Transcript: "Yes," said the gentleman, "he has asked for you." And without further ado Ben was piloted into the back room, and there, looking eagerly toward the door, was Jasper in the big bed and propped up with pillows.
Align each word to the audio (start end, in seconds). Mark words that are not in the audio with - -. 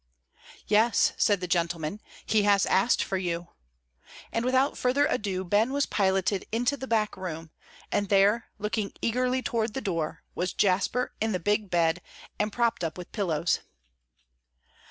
"Yes," 0.65 1.13
said 1.19 1.41
the 1.41 1.47
gentleman, 1.47 2.01
"he 2.25 2.41
has 2.41 2.65
asked 2.65 3.03
for 3.03 3.17
you." 3.17 3.49
And 4.31 4.43
without 4.43 4.75
further 4.75 5.05
ado 5.05 5.43
Ben 5.43 5.71
was 5.71 5.85
piloted 5.85 6.43
into 6.51 6.75
the 6.75 6.87
back 6.87 7.15
room, 7.15 7.51
and 7.91 8.09
there, 8.09 8.47
looking 8.57 8.93
eagerly 9.03 9.43
toward 9.43 9.75
the 9.75 9.79
door, 9.79 10.23
was 10.33 10.53
Jasper 10.53 11.13
in 11.21 11.33
the 11.33 11.39
big 11.39 11.69
bed 11.69 12.01
and 12.39 12.51
propped 12.51 12.83
up 12.83 12.97
with 12.97 13.11
pillows. 13.11 13.59